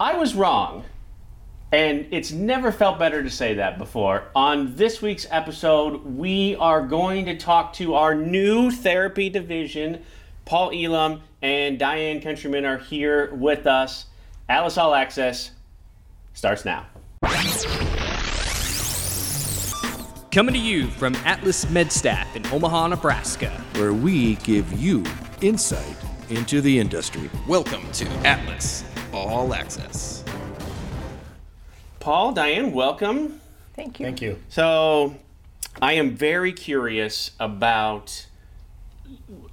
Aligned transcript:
I 0.00 0.14
was 0.14 0.34
wrong. 0.34 0.84
And 1.72 2.08
it's 2.10 2.32
never 2.32 2.72
felt 2.72 2.98
better 2.98 3.22
to 3.22 3.28
say 3.30 3.54
that 3.54 3.76
before. 3.76 4.24
On 4.34 4.74
this 4.74 5.02
week's 5.02 5.26
episode, 5.30 6.04
we 6.04 6.56
are 6.56 6.84
going 6.84 7.26
to 7.26 7.36
talk 7.36 7.74
to 7.74 7.94
our 7.94 8.14
new 8.14 8.70
therapy 8.70 9.28
division. 9.28 10.02
Paul 10.46 10.72
Elam 10.74 11.20
and 11.42 11.78
Diane 11.78 12.22
Countryman 12.22 12.64
are 12.64 12.78
here 12.78 13.32
with 13.34 13.66
us. 13.66 14.06
Atlas 14.48 14.78
All 14.78 14.94
Access 14.94 15.52
starts 16.32 16.64
now. 16.64 16.86
Coming 20.32 20.54
to 20.54 20.60
you 20.60 20.86
from 20.86 21.14
Atlas 21.16 21.66
MedStaff 21.66 22.34
in 22.34 22.46
Omaha, 22.46 22.88
Nebraska. 22.88 23.50
where 23.74 23.92
we 23.92 24.36
give 24.36 24.72
you 24.80 25.04
insight 25.42 25.96
into 26.30 26.60
the 26.60 26.78
industry. 26.78 27.28
Welcome 27.46 27.82
to 27.92 28.08
Atlas 28.26 28.89
All 29.12 29.52
Access. 29.54 30.24
Paul, 31.98 32.32
Diane, 32.32 32.72
welcome. 32.72 33.40
Thank 33.74 34.00
you. 34.00 34.06
Thank 34.06 34.22
you. 34.22 34.38
So, 34.48 35.16
I 35.82 35.94
am 35.94 36.16
very 36.16 36.52
curious 36.52 37.32
about 37.40 38.26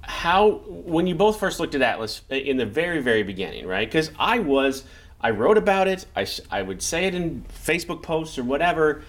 how, 0.02 0.62
when 0.66 1.06
you 1.06 1.14
both 1.14 1.38
first 1.38 1.60
looked 1.60 1.74
at 1.74 1.82
Atlas 1.82 2.22
uh, 2.30 2.34
in 2.34 2.56
the 2.56 2.66
very, 2.66 3.00
very 3.02 3.22
beginning, 3.22 3.66
right? 3.66 3.88
Because 3.88 4.10
I 4.18 4.38
was, 4.38 4.84
I 5.20 5.30
wrote 5.30 5.58
about 5.58 5.88
it, 5.88 6.06
I, 6.14 6.26
I 6.50 6.62
would 6.62 6.82
say 6.82 7.06
it 7.06 7.14
in 7.14 7.44
Facebook 7.66 8.02
posts 8.02 8.38
or 8.38 8.44
whatever. 8.44 9.02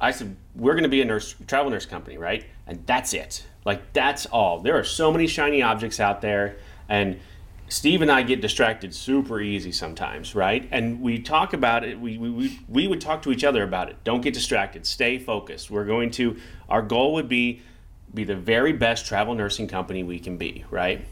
I 0.00 0.10
said, 0.10 0.36
we're 0.54 0.74
going 0.74 0.84
to 0.84 0.88
be 0.88 1.02
a 1.02 1.04
nurse, 1.04 1.34
travel 1.46 1.70
nurse 1.70 1.86
company, 1.86 2.18
right? 2.18 2.44
And 2.66 2.86
that's 2.86 3.14
it. 3.14 3.44
Like, 3.64 3.92
that's 3.92 4.26
all. 4.26 4.60
There 4.60 4.78
are 4.78 4.84
so 4.84 5.10
many 5.12 5.26
shiny 5.26 5.62
objects 5.62 5.98
out 5.98 6.20
there. 6.20 6.56
And 6.88 7.20
Steve 7.68 8.02
and 8.02 8.10
I 8.10 8.22
get 8.22 8.40
distracted 8.40 8.94
super 8.94 9.40
easy 9.40 9.72
sometimes, 9.72 10.34
right? 10.34 10.68
And 10.70 11.00
we 11.00 11.18
talk 11.18 11.54
about 11.54 11.82
it. 11.82 11.98
We, 11.98 12.18
we, 12.18 12.60
we, 12.68 12.86
would 12.86 13.00
talk 13.00 13.22
to 13.22 13.32
each 13.32 13.42
other 13.42 13.62
about 13.62 13.88
it. 13.88 13.96
Don't 14.04 14.20
get 14.20 14.34
distracted. 14.34 14.86
Stay 14.86 15.18
focused. 15.18 15.70
We're 15.70 15.86
going 15.86 16.10
to, 16.12 16.36
our 16.68 16.82
goal 16.82 17.14
would 17.14 17.28
be 17.28 17.62
be 18.14 18.24
the 18.24 18.36
very 18.36 18.72
best 18.72 19.06
travel 19.06 19.34
nursing 19.34 19.66
company 19.66 20.04
we 20.04 20.20
can 20.20 20.36
be, 20.36 20.64
right? 20.70 21.04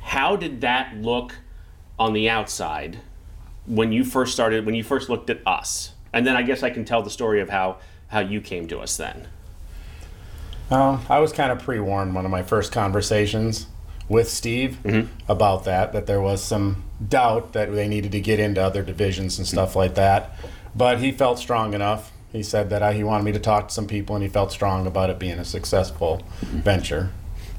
How 0.00 0.36
did 0.36 0.60
that 0.60 0.94
look 0.96 1.34
on 1.98 2.12
the 2.12 2.28
outside 2.28 2.98
when 3.64 3.90
you 3.90 4.04
first 4.04 4.34
started, 4.34 4.66
when 4.66 4.74
you 4.74 4.84
first 4.84 5.08
looked 5.08 5.30
at 5.30 5.40
us? 5.46 5.92
And 6.12 6.26
then 6.26 6.36
I 6.36 6.42
guess 6.42 6.62
I 6.62 6.70
can 6.70 6.84
tell 6.84 7.02
the 7.02 7.10
story 7.10 7.40
of 7.40 7.48
how, 7.48 7.78
how 8.08 8.20
you 8.20 8.40
came 8.40 8.68
to 8.68 8.80
us 8.80 8.96
then. 8.96 9.28
Well, 10.68 11.02
I 11.08 11.20
was 11.20 11.32
kind 11.32 11.50
of 11.50 11.60
pre-warned 11.60 12.14
one 12.14 12.24
of 12.24 12.30
my 12.30 12.42
first 12.42 12.70
conversations 12.70 13.66
with 14.08 14.28
Steve 14.28 14.78
about 15.28 15.64
that 15.64 15.92
that 15.92 16.06
there 16.06 16.20
was 16.20 16.42
some 16.42 16.84
doubt 17.08 17.52
that 17.52 17.72
they 17.72 17.88
needed 17.88 18.12
to 18.12 18.20
get 18.20 18.38
into 18.40 18.62
other 18.62 18.82
divisions 18.82 19.38
and 19.38 19.46
stuff 19.46 19.74
like 19.76 19.94
that. 19.96 20.36
But 20.74 21.00
he 21.00 21.10
felt 21.12 21.38
strong 21.38 21.74
enough. 21.74 22.12
He 22.32 22.42
said 22.42 22.70
that 22.70 22.82
uh, 22.82 22.92
he 22.92 23.02
wanted 23.02 23.24
me 23.24 23.32
to 23.32 23.38
talk 23.38 23.68
to 23.68 23.74
some 23.74 23.86
people, 23.86 24.14
and 24.14 24.22
he 24.22 24.28
felt 24.28 24.52
strong 24.52 24.86
about 24.86 25.08
it 25.10 25.18
being 25.18 25.38
a 25.38 25.44
successful 25.44 26.22
venture. 26.42 27.10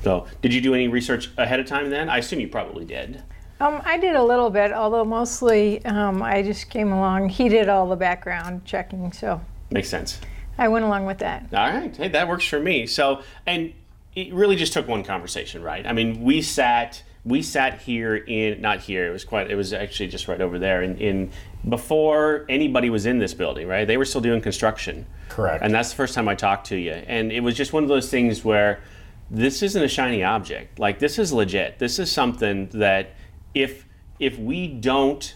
So, 0.04 0.28
did 0.42 0.54
you 0.54 0.62
do 0.62 0.76
any 0.76 0.88
research 0.88 1.32
ahead 1.38 1.60
of 1.60 1.66
time 1.66 1.90
then? 1.90 2.10
I 2.10 2.20
assume 2.20 2.40
you 2.40 2.48
probably 2.48 2.86
did. 2.86 3.24
Um, 3.60 3.82
I 3.84 3.98
did 3.98 4.16
a 4.16 4.24
little 4.24 4.52
bit, 4.52 4.72
although 4.72 5.04
mostly 5.04 5.84
um, 5.86 6.22
I 6.22 6.44
just 6.44 6.70
came 6.70 6.92
along. 6.92 7.30
He 7.30 7.50
did 7.50 7.70
all 7.70 7.90
the 7.90 7.96
background 7.96 8.66
checking, 8.66 9.12
so 9.12 9.42
Makes 9.72 9.90
sense. 9.90 10.20
I 10.60 10.68
went 10.68 10.86
along 10.86 11.06
with 11.06 11.18
that. 11.20 11.48
All 11.54 11.70
right. 11.70 11.96
Hey, 11.96 12.08
that 12.10 12.28
works 12.28 12.46
for 12.46 12.60
me. 12.60 12.86
So, 12.88 13.22
and 13.46 13.74
it 14.18 14.34
really 14.34 14.56
just 14.56 14.74
took 14.74 14.88
one 14.88 15.04
conversation, 15.04 15.62
right? 15.62 15.86
I 15.86 15.94
mean, 15.94 16.24
we 16.24 16.42
sat, 16.42 17.04
we 17.24 17.44
sat 17.44 17.82
here 17.82 18.16
in, 18.16 18.60
not 18.60 18.80
here. 18.80 19.06
It 19.08 19.12
was 19.12 19.24
quite. 19.24 19.52
It 19.52 19.56
was 19.56 19.74
actually 19.74 20.08
just 20.08 20.28
right 20.28 20.42
over 20.42 20.58
there. 20.58 20.82
In, 20.82 20.98
in 20.98 21.32
before 21.70 22.44
anybody 22.50 22.90
was 22.90 23.06
in 23.06 23.20
this 23.20 23.36
building, 23.36 23.68
right? 23.68 23.86
They 23.86 23.96
were 23.96 24.06
still 24.06 24.22
doing 24.22 24.42
construction. 24.42 25.06
Correct. 25.30 25.64
And 25.64 25.72
that's 25.72 25.92
the 25.92 25.96
first 25.98 26.16
time 26.16 26.28
I 26.28 26.34
talked 26.34 26.66
to 26.68 26.76
you. 26.76 26.94
And 26.94 27.32
it 27.32 27.42
was 27.42 27.54
just 27.56 27.74
one 27.74 27.84
of 27.84 27.90
those 27.90 28.10
things 28.10 28.44
where 28.44 28.82
this 29.30 29.62
isn't 29.62 29.84
a 29.84 29.88
shiny 29.88 30.24
object. 30.24 30.80
Like 30.80 30.98
this 30.98 31.20
is 31.20 31.32
legit. 31.32 31.78
This 31.78 32.00
is 32.00 32.12
something 32.12 32.70
that 32.70 33.14
if 33.54 33.86
if 34.20 34.40
we 34.40 34.68
don't 34.68 35.36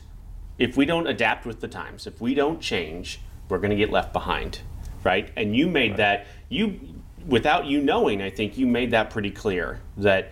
if 0.58 0.76
we 0.76 0.86
don't 0.86 1.06
adapt 1.06 1.46
with 1.46 1.60
the 1.60 1.68
times, 1.68 2.08
if 2.08 2.20
we 2.20 2.34
don't 2.34 2.60
change, 2.60 3.22
we're 3.48 3.60
going 3.60 3.70
to 3.70 3.76
get 3.76 3.92
left 3.92 4.12
behind, 4.12 4.62
right? 5.04 5.30
And 5.38 5.56
you 5.56 5.68
made 5.68 5.98
that 5.98 6.26
you 6.50 7.01
without 7.28 7.66
you 7.66 7.82
knowing, 7.82 8.22
I 8.22 8.30
think 8.30 8.58
you 8.58 8.68
made 8.68 8.92
that 8.92 9.10
pretty 9.10 9.32
clear 9.32 9.80
that 9.98 10.32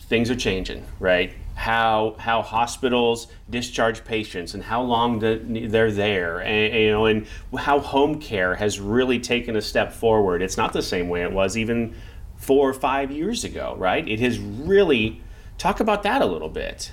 things 0.00 0.30
are 0.30 0.36
changing, 0.36 0.84
right? 1.00 1.34
How 1.54 2.16
how 2.18 2.42
hospitals 2.42 3.28
discharge 3.48 4.04
patients 4.04 4.54
and 4.54 4.62
how 4.62 4.82
long 4.82 5.20
the, 5.20 5.36
they're 5.68 5.92
there, 5.92 6.40
and, 6.40 6.74
you 6.74 6.90
know, 6.90 7.06
and 7.06 7.26
how 7.56 7.78
home 7.78 8.20
care 8.20 8.54
has 8.56 8.80
really 8.80 9.20
taken 9.20 9.56
a 9.56 9.62
step 9.62 9.92
forward. 9.92 10.42
It's 10.42 10.56
not 10.56 10.72
the 10.72 10.82
same 10.82 11.08
way 11.08 11.22
it 11.22 11.32
was 11.32 11.56
even 11.56 11.94
four 12.36 12.68
or 12.68 12.74
five 12.74 13.10
years 13.10 13.44
ago, 13.44 13.74
right? 13.78 14.06
It 14.06 14.20
has 14.20 14.38
really 14.38 15.22
talk 15.56 15.80
about 15.80 16.02
that 16.02 16.20
a 16.20 16.26
little 16.26 16.48
bit. 16.48 16.90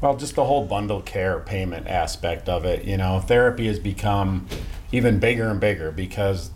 Well, 0.00 0.16
just 0.16 0.34
the 0.34 0.44
whole 0.44 0.64
bundle 0.64 1.02
care 1.02 1.40
payment 1.40 1.86
aspect 1.86 2.48
of 2.48 2.64
it. 2.64 2.84
You 2.86 2.96
know, 2.96 3.20
therapy 3.20 3.66
has 3.66 3.78
become 3.78 4.46
even 4.92 5.18
bigger 5.18 5.50
and 5.50 5.60
bigger 5.60 5.92
because 5.92 6.50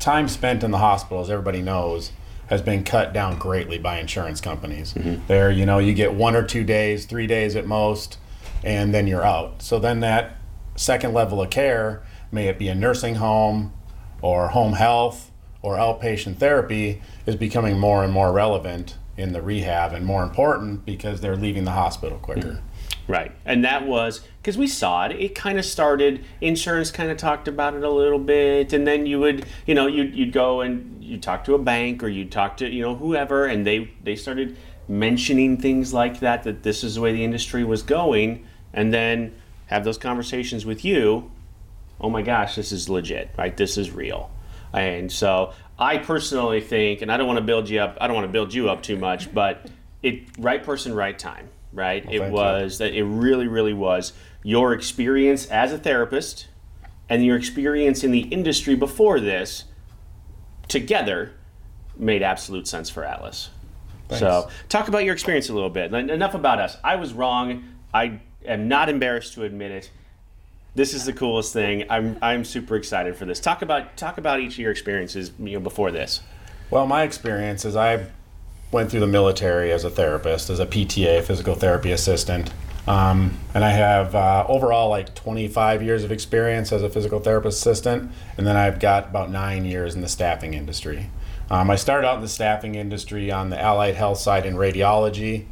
time 0.00 0.28
spent 0.28 0.64
in 0.64 0.72
the 0.72 0.78
hospital, 0.78 1.22
as 1.22 1.30
everybody 1.30 1.62
knows, 1.62 2.10
has 2.48 2.60
been 2.60 2.82
cut 2.82 3.12
down 3.12 3.38
greatly 3.38 3.78
by 3.78 4.00
insurance 4.00 4.40
companies. 4.40 4.94
Mm-hmm. 4.94 5.26
There, 5.28 5.50
you 5.50 5.64
know, 5.64 5.78
you 5.78 5.94
get 5.94 6.14
one 6.14 6.34
or 6.34 6.42
two 6.42 6.64
days, 6.64 7.06
three 7.06 7.28
days 7.28 7.54
at 7.54 7.66
most, 7.66 8.18
and 8.64 8.92
then 8.92 9.06
you're 9.06 9.24
out. 9.24 9.62
So 9.62 9.78
then 9.78 10.00
that 10.00 10.36
second 10.74 11.14
level 11.14 11.40
of 11.40 11.50
care, 11.50 12.02
may 12.32 12.48
it 12.48 12.58
be 12.58 12.68
a 12.68 12.74
nursing 12.74 13.16
home 13.16 13.72
or 14.20 14.48
home 14.48 14.72
health 14.72 15.30
or 15.62 15.76
outpatient 15.76 16.38
therapy, 16.38 17.00
is 17.26 17.36
becoming 17.36 17.78
more 17.78 18.02
and 18.02 18.12
more 18.12 18.32
relevant 18.32 18.96
in 19.16 19.32
the 19.32 19.42
rehab 19.42 19.92
and 19.92 20.04
more 20.04 20.22
important 20.22 20.84
because 20.84 21.20
they're 21.20 21.36
leaving 21.36 21.64
the 21.64 21.72
hospital 21.72 22.18
quicker. 22.18 22.48
Mm-hmm. 22.48 22.66
Right. 23.08 23.32
And 23.44 23.64
that 23.64 23.86
was 23.86 24.20
because 24.38 24.56
we 24.56 24.66
saw 24.66 25.06
it. 25.06 25.12
It 25.12 25.34
kind 25.34 25.58
of 25.58 25.64
started, 25.64 26.24
insurance 26.40 26.90
kind 26.90 27.10
of 27.10 27.16
talked 27.16 27.48
about 27.48 27.74
it 27.74 27.82
a 27.82 27.90
little 27.90 28.18
bit. 28.18 28.72
And 28.72 28.86
then 28.86 29.06
you 29.06 29.18
would, 29.20 29.46
you 29.66 29.74
know, 29.74 29.86
you'd, 29.86 30.14
you'd 30.14 30.32
go 30.32 30.60
and 30.60 31.02
you 31.02 31.18
talk 31.18 31.44
to 31.44 31.54
a 31.54 31.58
bank 31.58 32.02
or 32.02 32.08
you'd 32.08 32.30
talk 32.30 32.56
to, 32.58 32.68
you 32.68 32.82
know, 32.82 32.94
whoever. 32.94 33.46
And 33.46 33.66
they, 33.66 33.90
they 34.04 34.16
started 34.16 34.56
mentioning 34.86 35.56
things 35.56 35.92
like 35.92 36.20
that, 36.20 36.44
that 36.44 36.62
this 36.62 36.84
is 36.84 36.94
the 36.94 37.00
way 37.00 37.12
the 37.12 37.24
industry 37.24 37.64
was 37.64 37.82
going. 37.82 38.46
And 38.72 38.94
then 38.94 39.34
have 39.66 39.84
those 39.84 39.98
conversations 39.98 40.66
with 40.66 40.84
you. 40.84 41.30
Oh 42.00 42.10
my 42.10 42.22
gosh, 42.22 42.56
this 42.56 42.72
is 42.72 42.88
legit, 42.88 43.30
right? 43.36 43.56
This 43.56 43.76
is 43.76 43.90
real. 43.90 44.30
And 44.72 45.10
so 45.10 45.52
I 45.78 45.98
personally 45.98 46.60
think, 46.60 47.02
and 47.02 47.10
I 47.10 47.16
don't 47.16 47.26
want 47.26 47.38
to 47.38 47.44
build 47.44 47.68
you 47.68 47.80
up, 47.80 47.98
I 48.00 48.06
don't 48.06 48.16
want 48.16 48.26
to 48.26 48.32
build 48.32 48.54
you 48.54 48.68
up 48.68 48.82
too 48.82 48.96
much, 48.96 49.32
but 49.34 49.66
it 50.02 50.22
right 50.38 50.62
person, 50.62 50.94
right 50.94 51.18
time, 51.18 51.48
right? 51.72 52.04
Oh, 52.06 52.10
it 52.10 52.18
thank 52.18 52.30
you. 52.30 52.34
was 52.34 52.78
that 52.78 52.94
it 52.94 53.04
really, 53.04 53.46
really 53.46 53.72
was 53.72 54.12
your 54.42 54.72
experience 54.72 55.46
as 55.46 55.72
a 55.72 55.78
therapist 55.78 56.48
and 57.08 57.24
your 57.24 57.36
experience 57.36 58.04
in 58.04 58.10
the 58.10 58.20
industry 58.20 58.74
before 58.74 59.20
this 59.20 59.64
together 60.68 61.32
made 61.96 62.22
absolute 62.22 62.66
sense 62.66 62.88
for 62.88 63.04
Atlas. 63.04 63.50
So, 64.18 64.48
talk 64.68 64.88
about 64.88 65.04
your 65.04 65.12
experience 65.12 65.50
a 65.50 65.54
little 65.54 65.70
bit. 65.70 65.94
Enough 65.94 66.34
about 66.34 66.58
us. 66.58 66.76
I 66.82 66.96
was 66.96 67.12
wrong. 67.12 67.62
I 67.94 68.20
am 68.44 68.66
not 68.66 68.88
embarrassed 68.88 69.34
to 69.34 69.44
admit 69.44 69.70
it. 69.70 69.90
This 70.74 70.94
is 70.94 71.04
the 71.04 71.12
coolest 71.12 71.52
thing. 71.52 71.84
I'm 71.88 72.16
I'm 72.20 72.44
super 72.44 72.74
excited 72.74 73.16
for 73.16 73.24
this. 73.24 73.38
Talk 73.38 73.62
about 73.62 73.96
talk 73.96 74.18
about 74.18 74.40
each 74.40 74.54
of 74.54 74.58
your 74.58 74.72
experiences 74.72 75.30
you 75.38 75.52
know, 75.52 75.60
before 75.60 75.92
this. 75.92 76.22
Well, 76.70 76.86
my 76.86 77.04
experience 77.04 77.64
is 77.64 77.76
I 77.76 78.06
went 78.72 78.90
through 78.90 79.00
the 79.00 79.06
military 79.06 79.72
as 79.72 79.84
a 79.84 79.90
therapist, 79.90 80.50
as 80.50 80.60
a 80.60 80.66
PTA, 80.66 81.22
physical 81.24 81.54
therapy 81.54 81.90
assistant. 81.92 82.52
Um, 82.86 83.38
and 83.54 83.64
I 83.64 83.70
have 83.70 84.14
uh, 84.14 84.44
overall 84.48 84.88
like 84.88 85.14
25 85.14 85.82
years 85.82 86.02
of 86.02 86.12
experience 86.12 86.72
as 86.72 86.82
a 86.82 86.88
physical 86.88 87.20
therapist 87.20 87.58
assistant, 87.58 88.10
and 88.36 88.46
then 88.46 88.56
I've 88.56 88.80
got 88.80 89.08
about 89.10 89.30
nine 89.30 89.64
years 89.64 89.94
in 89.94 90.00
the 90.00 90.08
staffing 90.08 90.54
industry. 90.54 91.10
Um, 91.50 91.68
I 91.68 91.76
started 91.76 92.06
out 92.06 92.16
in 92.16 92.22
the 92.22 92.28
staffing 92.28 92.76
industry 92.76 93.30
on 93.30 93.50
the 93.50 93.60
allied 93.60 93.96
health 93.96 94.18
side 94.18 94.46
in 94.46 94.54
radiology, 94.54 95.46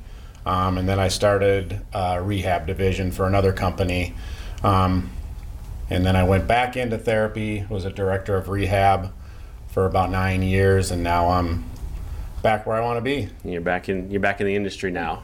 um, 0.47 0.79
and 0.79 0.88
then 0.88 0.99
I 0.99 1.09
started 1.09 1.81
a 1.93 2.23
rehab 2.23 2.67
division 2.67 3.11
for 3.11 3.26
another 3.26 3.53
company. 3.53 4.15
Um, 4.62 5.11
and 5.91 6.05
then 6.05 6.17
I 6.17 6.23
went 6.23 6.47
back 6.47 6.76
into 6.76 6.99
therapy, 6.99 7.67
was 7.69 7.85
a 7.85 7.91
director 7.91 8.37
of 8.37 8.49
rehab 8.49 9.12
for 9.69 9.87
about 9.87 10.11
nine 10.11 10.43
years, 10.43 10.91
and 10.91 11.03
now 11.03 11.31
I'm 11.31 11.65
back 12.43 12.67
where 12.67 12.76
I 12.76 12.81
want 12.81 12.96
to 12.96 13.02
be. 13.02 13.29
You're 13.44 13.61
back 13.61 13.88
in 13.88 14.11
you're 14.11 14.20
back 14.20 14.40
in 14.40 14.46
the 14.46 14.55
industry 14.55 14.90
now. 14.90 15.23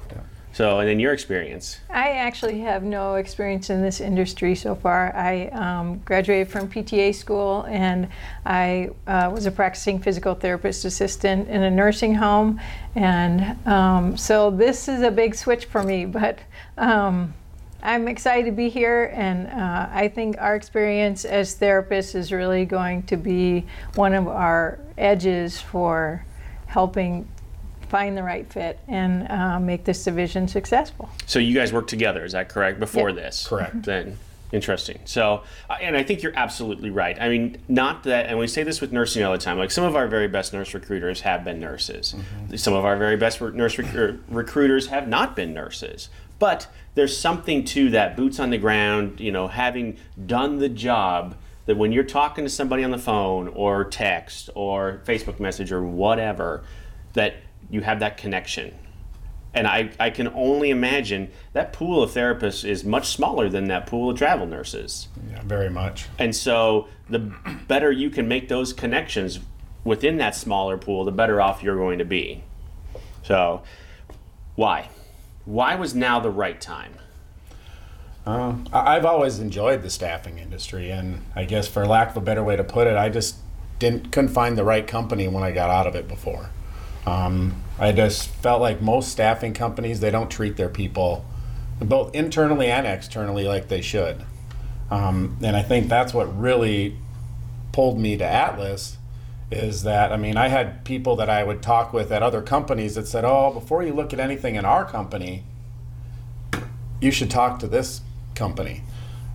So, 0.54 0.78
and 0.78 0.88
then 0.88 1.00
your 1.00 1.12
experience. 1.12 1.80
I 1.90 2.10
actually 2.10 2.60
have 2.60 2.84
no 2.84 3.16
experience 3.16 3.70
in 3.70 3.82
this 3.82 4.00
industry 4.00 4.54
so 4.54 4.76
far. 4.76 5.12
I 5.16 5.48
um, 5.48 5.98
graduated 6.04 6.46
from 6.46 6.68
PTA 6.68 7.12
school 7.12 7.66
and 7.68 8.06
I 8.46 8.90
uh, 9.08 9.32
was 9.34 9.46
a 9.46 9.50
practicing 9.50 9.98
physical 9.98 10.36
therapist 10.36 10.84
assistant 10.84 11.48
in 11.48 11.64
a 11.64 11.70
nursing 11.72 12.14
home. 12.14 12.60
And 12.94 13.66
um, 13.66 14.16
so 14.16 14.52
this 14.52 14.86
is 14.86 15.02
a 15.02 15.10
big 15.10 15.34
switch 15.34 15.64
for 15.64 15.82
me, 15.82 16.04
but 16.20 16.38
um, 16.78 17.34
I'm 17.82 18.06
excited 18.06 18.46
to 18.46 18.52
be 18.52 18.70
here, 18.70 19.12
and 19.12 19.46
uh, 19.48 19.88
I 19.90 20.08
think 20.08 20.36
our 20.38 20.56
experience 20.56 21.26
as 21.26 21.54
therapists 21.54 22.14
is 22.14 22.32
really 22.32 22.64
going 22.64 23.02
to 23.04 23.18
be 23.18 23.66
one 23.96 24.14
of 24.14 24.26
our 24.26 24.78
edges 24.96 25.60
for 25.60 26.24
helping 26.74 27.24
find 27.88 28.16
the 28.16 28.22
right 28.22 28.52
fit 28.52 28.80
and 28.88 29.30
uh, 29.30 29.60
make 29.60 29.84
this 29.84 30.02
division 30.02 30.48
successful. 30.48 31.08
So 31.24 31.38
you 31.38 31.54
guys 31.54 31.72
worked 31.72 31.88
together, 31.88 32.24
is 32.24 32.32
that 32.32 32.48
correct? 32.48 32.80
Before 32.80 33.10
Yep. 33.10 33.16
this, 33.16 33.46
Correct. 33.46 33.82
Then 33.84 34.18
interesting. 34.50 34.98
So, 35.04 35.44
uh, 35.70 35.76
and 35.80 35.96
I 35.96 36.02
think 36.02 36.24
you're 36.24 36.34
absolutely 36.34 36.90
right. 36.90 37.16
I 37.20 37.28
mean, 37.28 37.58
not 37.68 38.02
that, 38.04 38.26
and 38.26 38.40
we 38.40 38.48
say 38.48 38.64
this 38.64 38.80
with 38.80 38.90
nursing 38.90 39.22
all 39.22 39.30
the 39.30 39.38
time. 39.38 39.56
Like 39.56 39.70
some 39.70 39.84
of 39.84 39.94
our 39.94 40.08
very 40.08 40.26
best 40.26 40.52
nurse 40.52 40.74
recruiters 40.74 41.20
have 41.20 41.44
been 41.44 41.60
nurses. 41.60 42.16
Some 42.56 42.74
of 42.74 42.84
our 42.84 42.96
very 42.96 43.16
best 43.16 43.40
nurse 43.40 43.78
rec- 43.78 43.94
er, 43.94 44.18
recruiters 44.28 44.88
have 44.88 45.06
not 45.06 45.36
been 45.36 45.54
nurses. 45.54 46.08
But 46.40 46.66
there's 46.96 47.16
something 47.16 47.64
to 47.66 47.90
that 47.90 48.16
boots 48.16 48.40
on 48.40 48.50
the 48.50 48.58
ground. 48.58 49.20
You 49.20 49.30
know, 49.30 49.46
having 49.46 49.96
done 50.26 50.58
the 50.58 50.68
job. 50.68 51.36
That 51.66 51.76
when 51.76 51.92
you're 51.92 52.04
talking 52.04 52.44
to 52.44 52.50
somebody 52.50 52.84
on 52.84 52.90
the 52.90 52.98
phone 52.98 53.48
or 53.48 53.84
text 53.84 54.50
or 54.54 55.00
Facebook 55.04 55.40
message 55.40 55.72
or 55.72 55.82
whatever, 55.82 56.64
that 57.14 57.36
you 57.70 57.80
have 57.80 58.00
that 58.00 58.16
connection 58.16 58.74
and 59.54 59.68
I, 59.68 59.90
I 60.00 60.10
can 60.10 60.28
only 60.28 60.70
imagine 60.70 61.30
that 61.52 61.72
pool 61.72 62.02
of 62.02 62.10
therapists 62.10 62.68
is 62.68 62.84
much 62.84 63.08
smaller 63.08 63.48
than 63.48 63.66
that 63.68 63.86
pool 63.86 64.10
of 64.10 64.18
travel 64.18 64.46
nurses. 64.46 65.08
Yeah, 65.30 65.42
very 65.44 65.70
much. 65.70 66.06
And 66.18 66.34
so 66.34 66.88
the 67.08 67.20
better 67.68 67.92
you 67.92 68.10
can 68.10 68.26
make 68.26 68.48
those 68.48 68.72
connections 68.72 69.38
within 69.84 70.16
that 70.16 70.34
smaller 70.34 70.76
pool, 70.76 71.04
the 71.04 71.12
better 71.12 71.40
off 71.40 71.62
you're 71.62 71.76
going 71.76 72.00
to 72.00 72.04
be. 72.04 72.42
So, 73.22 73.62
why? 74.56 74.88
Why 75.44 75.76
was 75.76 75.94
now 75.94 76.18
the 76.18 76.30
right 76.30 76.60
time? 76.60 76.94
Uh, 78.26 78.56
I've 78.72 79.04
always 79.04 79.38
enjoyed 79.38 79.82
the 79.82 79.90
staffing 79.90 80.38
industry, 80.38 80.90
and 80.90 81.22
I 81.36 81.44
guess 81.44 81.68
for 81.68 81.86
lack 81.86 82.10
of 82.10 82.16
a 82.16 82.20
better 82.22 82.42
way 82.42 82.56
to 82.56 82.64
put 82.64 82.86
it, 82.86 82.96
I 82.96 83.10
just 83.10 83.36
didn't 83.78 84.12
couldn't 84.12 84.30
find 84.30 84.56
the 84.56 84.64
right 84.64 84.86
company 84.86 85.28
when 85.28 85.42
I 85.42 85.50
got 85.50 85.68
out 85.68 85.86
of 85.86 85.94
it 85.94 86.08
before. 86.08 86.48
Um, 87.06 87.62
I 87.78 87.92
just 87.92 88.28
felt 88.28 88.62
like 88.62 88.80
most 88.80 89.10
staffing 89.10 89.52
companies 89.52 90.00
they 90.00 90.10
don't 90.10 90.30
treat 90.30 90.56
their 90.56 90.70
people, 90.70 91.26
both 91.80 92.14
internally 92.14 92.68
and 92.68 92.86
externally, 92.86 93.44
like 93.44 93.68
they 93.68 93.82
should. 93.82 94.24
Um, 94.90 95.36
and 95.42 95.54
I 95.54 95.62
think 95.62 95.88
that's 95.88 96.14
what 96.14 96.38
really 96.38 96.96
pulled 97.72 97.98
me 97.98 98.16
to 98.16 98.24
Atlas 98.24 98.98
is 99.50 99.82
that 99.82 100.12
I 100.12 100.16
mean 100.16 100.38
I 100.38 100.48
had 100.48 100.84
people 100.84 101.16
that 101.16 101.28
I 101.28 101.44
would 101.44 101.62
talk 101.62 101.92
with 101.92 102.10
at 102.10 102.22
other 102.22 102.40
companies 102.40 102.94
that 102.94 103.06
said, 103.06 103.24
"Oh, 103.26 103.50
before 103.52 103.82
you 103.82 103.92
look 103.92 104.14
at 104.14 104.20
anything 104.20 104.54
in 104.54 104.64
our 104.64 104.86
company, 104.86 105.44
you 107.00 107.10
should 107.10 107.30
talk 107.30 107.58
to 107.58 107.66
this 107.66 108.00
company. 108.34 108.82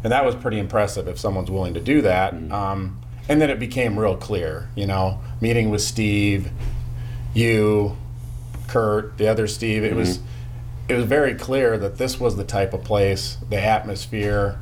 And 0.04 0.12
that 0.12 0.26
was 0.26 0.36
pretty 0.36 0.60
impressive 0.60 1.08
if 1.08 1.20
someone's 1.20 1.52
willing 1.52 1.74
to 1.74 1.82
do 1.82 2.02
that. 2.02 2.34
Um, 2.52 3.02
and 3.28 3.42
then 3.42 3.50
it 3.50 3.60
became 3.60 4.00
real 4.00 4.16
clear, 4.16 4.70
you 4.76 4.88
know, 4.88 5.20
meeting 5.42 5.70
with 5.70 5.82
Steve, 5.82 6.52
you, 7.34 7.98
Kurt, 8.68 9.18
the 9.18 9.28
other 9.28 9.48
Steve. 9.48 9.84
It 9.84 9.96
was 9.96 10.20
it 10.88 10.96
was 10.96 11.06
very 11.06 11.36
clear 11.36 11.78
that 11.78 11.98
this 11.98 12.20
was 12.20 12.36
the 12.36 12.44
type 12.44 12.74
of 12.74 12.84
place, 12.84 13.38
the 13.50 13.60
atmosphere, 13.62 14.60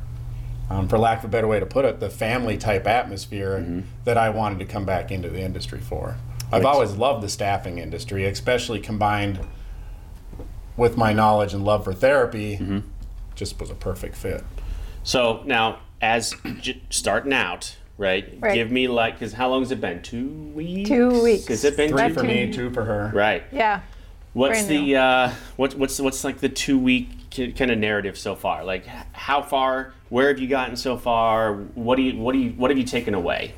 um, 0.68 0.86
for 0.86 0.98
lack 0.98 1.20
of 1.20 1.24
a 1.24 1.28
better 1.28 1.48
way 1.48 1.58
to 1.58 1.64
put 1.64 1.86
it, 1.86 2.00
the 2.00 2.10
family 2.10 2.58
type 2.58 2.86
atmosphere 2.86 3.84
that 4.04 4.18
I 4.18 4.28
wanted 4.28 4.58
to 4.58 4.66
come 4.66 4.84
back 4.84 5.10
into 5.10 5.30
the 5.30 5.40
industry 5.40 5.80
for. 5.80 6.16
I've 6.52 6.66
always 6.66 6.92
loved 6.92 7.22
the 7.22 7.28
staffing 7.30 7.78
industry, 7.78 8.26
especially 8.26 8.80
combined 8.80 9.40
with 10.76 10.96
my 10.98 11.12
knowledge 11.14 11.54
and 11.54 11.64
love 11.64 11.84
for 11.84 11.94
therapy, 11.94 12.56
just 13.38 13.58
was 13.60 13.70
a 13.70 13.74
perfect 13.74 14.16
fit. 14.16 14.44
So 15.04 15.42
now, 15.46 15.78
as 16.02 16.34
j- 16.60 16.82
starting 16.90 17.32
out, 17.32 17.76
right? 17.96 18.36
Right. 18.40 18.54
Give 18.54 18.70
me 18.70 18.88
like, 18.88 19.14
because 19.14 19.32
how 19.32 19.48
long 19.48 19.62
has 19.62 19.70
it 19.70 19.80
been? 19.80 20.02
Two 20.02 20.28
weeks. 20.54 20.88
Two 20.88 21.22
weeks. 21.22 21.46
Has 21.46 21.64
it 21.64 21.76
been 21.76 21.90
Three 21.90 22.08
two? 22.08 22.14
for 22.14 22.22
me, 22.24 22.52
two 22.52 22.70
for 22.70 22.84
her. 22.84 23.10
Right. 23.14 23.44
Yeah. 23.52 23.80
What's 24.34 24.58
Brand 24.58 24.68
the 24.68 24.80
new. 24.80 24.96
uh, 24.96 25.34
what's 25.56 25.74
what's 25.74 25.98
what's 26.00 26.22
like 26.24 26.38
the 26.38 26.48
two 26.50 26.78
week 26.78 27.08
kind 27.30 27.70
of 27.70 27.78
narrative 27.78 28.18
so 28.18 28.34
far? 28.34 28.64
Like, 28.64 28.84
how 29.12 29.40
far? 29.40 29.94
Where 30.10 30.28
have 30.28 30.38
you 30.38 30.48
gotten 30.48 30.76
so 30.76 30.96
far? 30.96 31.54
What 31.54 31.96
do 31.96 32.02
you 32.02 32.18
what 32.20 32.32
do 32.32 32.38
you 32.38 32.50
what 32.50 32.70
have 32.70 32.78
you 32.78 32.84
taken 32.84 33.14
away? 33.14 33.54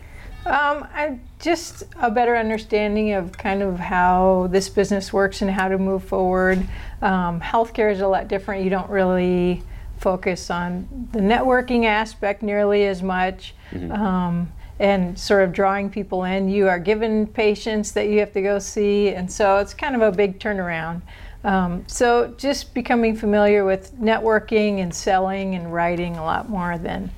Um, 0.46 0.88
I 0.94 1.18
just 1.38 1.84
a 2.00 2.10
better 2.10 2.36
understanding 2.36 3.12
of 3.12 3.32
kind 3.32 3.62
of 3.62 3.78
how 3.78 4.48
this 4.50 4.68
business 4.68 5.12
works 5.12 5.42
and 5.42 5.50
how 5.50 5.68
to 5.68 5.78
move 5.78 6.04
forward. 6.04 6.66
Um, 7.02 7.40
healthcare 7.40 7.92
is 7.92 8.00
a 8.00 8.08
lot 8.08 8.28
different. 8.28 8.64
You 8.64 8.70
don't 8.70 8.90
really 8.90 9.62
focus 9.98 10.50
on 10.50 11.08
the 11.12 11.20
networking 11.20 11.84
aspect 11.84 12.42
nearly 12.42 12.86
as 12.86 13.02
much. 13.02 13.54
Um, 13.90 14.50
and 14.80 15.16
sort 15.18 15.44
of 15.44 15.52
drawing 15.52 15.90
people 15.90 16.24
in. 16.24 16.48
You 16.48 16.66
are 16.66 16.78
given 16.78 17.26
patients 17.26 17.92
that 17.92 18.08
you 18.08 18.18
have 18.20 18.32
to 18.32 18.40
go 18.40 18.58
see, 18.58 19.10
and 19.10 19.30
so 19.30 19.58
it's 19.58 19.74
kind 19.74 19.94
of 19.94 20.00
a 20.00 20.10
big 20.10 20.40
turnaround. 20.40 21.02
Um, 21.44 21.84
so 21.86 22.34
just 22.38 22.72
becoming 22.72 23.14
familiar 23.14 23.64
with 23.66 23.94
networking 23.96 24.78
and 24.80 24.92
selling 24.92 25.54
and 25.54 25.72
writing 25.72 26.16
a 26.16 26.24
lot 26.24 26.48
more 26.48 26.78
than 26.78 27.10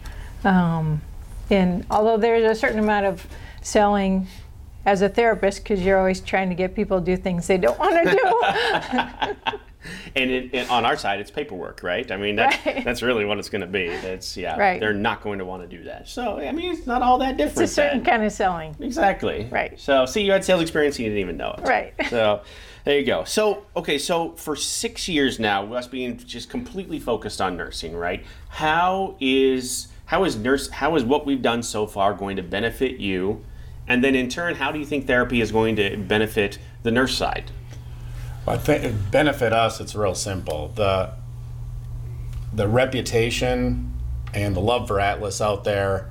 um, 0.44 1.00
and 1.52 1.86
although 1.90 2.16
there's 2.16 2.50
a 2.50 2.54
certain 2.58 2.78
amount 2.78 3.06
of 3.06 3.26
selling 3.60 4.26
as 4.84 5.02
a 5.02 5.08
therapist, 5.08 5.62
because 5.62 5.80
you're 5.82 5.98
always 5.98 6.20
trying 6.20 6.48
to 6.48 6.54
get 6.56 6.74
people 6.74 6.98
to 6.98 7.04
do 7.04 7.16
things 7.16 7.46
they 7.46 7.58
don't 7.58 7.78
want 7.78 7.94
to 8.08 9.36
do. 9.44 9.58
And 10.14 10.30
it, 10.30 10.54
it, 10.54 10.70
on 10.70 10.84
our 10.84 10.96
side, 10.96 11.18
it's 11.18 11.30
paperwork, 11.32 11.82
right? 11.82 12.08
I 12.12 12.16
mean, 12.16 12.36
that's 12.36 12.64
Right. 12.64 12.84
that's 12.84 13.02
really 13.02 13.24
what 13.24 13.38
it's 13.38 13.48
going 13.48 13.62
to 13.62 13.66
be. 13.66 13.88
That's 13.88 14.36
yeah. 14.36 14.56
Right. 14.56 14.78
They're 14.78 14.92
not 14.94 15.22
going 15.22 15.40
to 15.40 15.44
want 15.44 15.68
to 15.68 15.76
do 15.76 15.82
that. 15.84 16.08
So 16.08 16.38
I 16.38 16.52
mean, 16.52 16.72
it's 16.72 16.86
not 16.86 17.02
all 17.02 17.18
that 17.18 17.36
different. 17.36 17.62
it's 17.62 17.72
a 17.72 17.74
certain 17.74 17.98
then. 18.04 18.06
kind 18.06 18.24
of 18.24 18.30
selling. 18.30 18.76
Exactly. 18.78 19.48
Right. 19.50 19.80
So, 19.80 20.06
see, 20.06 20.22
you 20.22 20.30
had 20.30 20.44
sales 20.44 20.62
experience, 20.62 20.96
and 20.98 21.06
you 21.06 21.10
didn't 21.10 21.22
even 21.22 21.36
know 21.36 21.56
it. 21.58 21.66
Right. 21.66 21.94
So, 22.10 22.42
there 22.84 22.96
you 22.96 23.04
go. 23.04 23.24
So, 23.24 23.66
okay, 23.74 23.98
so 23.98 24.32
for 24.32 24.54
six 24.54 25.08
years 25.08 25.40
now, 25.40 25.72
us 25.74 25.88
being 25.88 26.16
just 26.16 26.48
completely 26.48 27.00
focused 27.00 27.40
on 27.40 27.56
nursing, 27.56 27.96
right? 27.96 28.24
How 28.50 29.16
is 29.18 29.88
how 30.12 30.24
is 30.24 30.36
nurse 30.36 30.68
how 30.68 30.94
is 30.94 31.02
what 31.02 31.24
we've 31.24 31.40
done 31.40 31.62
so 31.62 31.86
far 31.86 32.12
going 32.12 32.36
to 32.36 32.42
benefit 32.42 33.00
you, 33.00 33.42
and 33.88 34.04
then 34.04 34.14
in 34.14 34.28
turn, 34.28 34.56
how 34.56 34.70
do 34.70 34.78
you 34.78 34.84
think 34.84 35.06
therapy 35.06 35.40
is 35.40 35.50
going 35.50 35.74
to 35.74 35.96
benefit 35.96 36.58
the 36.82 36.90
nurse 36.90 37.16
side? 37.16 37.50
I 38.46 38.58
think 38.58 38.84
it 38.84 39.10
benefit 39.10 39.54
us. 39.54 39.80
It's 39.80 39.94
real 39.94 40.14
simple. 40.14 40.68
the 40.68 41.14
The 42.52 42.68
reputation 42.68 43.90
and 44.34 44.54
the 44.54 44.60
love 44.60 44.86
for 44.86 45.00
Atlas 45.00 45.40
out 45.40 45.64
there 45.64 46.10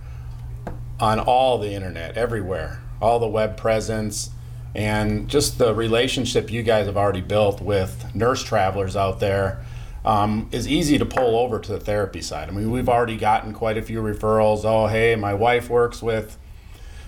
on 1.00 1.20
all 1.20 1.60
the 1.60 1.72
internet, 1.72 2.18
everywhere, 2.18 2.82
all 3.00 3.20
the 3.20 3.28
web 3.28 3.56
presence, 3.56 4.32
and 4.74 5.28
just 5.28 5.60
the 5.60 5.76
relationship 5.76 6.52
you 6.52 6.64
guys 6.64 6.88
have 6.88 6.98
already 6.98 7.22
built 7.22 7.62
with 7.62 8.16
nurse 8.16 8.42
travelers 8.42 8.96
out 8.96 9.20
there 9.20 9.64
um, 10.04 10.50
is 10.52 10.68
easy 10.68 10.98
to 10.98 11.06
pull 11.06 11.38
over 11.38 11.60
to 11.60 11.72
the 11.72 11.80
therapy 11.80 12.22
side. 12.22 12.50
I 12.50 12.52
mean, 12.52 12.72
we've 12.72 12.90
already 12.90 13.18
gotten 13.18 13.54
quite 13.54 13.78
a 13.78 13.82
few 13.82 14.02
referrals. 14.02 14.66
Oh, 14.66 14.88
hey, 14.88 15.16
my 15.16 15.34
wife 15.34 15.70
works 15.70 16.02
with 16.02 16.38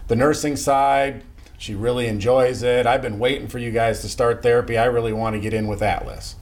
the 0.07 0.15
nursing 0.15 0.55
side. 0.55 1.23
She 1.57 1.75
really 1.75 2.07
enjoys 2.07 2.61
it. 2.61 2.85
I've 2.85 3.01
been 3.01 3.19
waiting 3.19 3.47
for 3.47 3.57
you 3.57 3.71
guys 3.71 4.01
to 4.01 4.09
start 4.09 4.43
therapy. 4.43 4.77
I 4.77 4.85
really 4.85 5.13
want 5.13 5.35
to 5.35 5.39
get 5.39 5.53
in 5.53 5.67
with 5.67 5.81
Atlas. 5.81 6.35